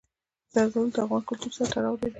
زردالو 0.53 0.93
د 0.95 0.97
افغان 1.05 1.21
کلتور 1.29 1.51
سره 1.57 1.67
تړاو 1.73 1.99
لري. 1.99 2.09